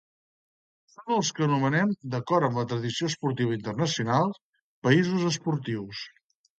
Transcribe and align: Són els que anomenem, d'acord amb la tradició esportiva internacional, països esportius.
Són 0.93 1.13
els 1.15 1.29
que 1.39 1.45
anomenem, 1.47 1.91
d'acord 2.15 2.49
amb 2.49 2.59
la 2.61 2.65
tradició 2.73 3.13
esportiva 3.13 3.57
internacional, 3.61 4.37
països 4.89 5.33
esportius. 5.35 6.07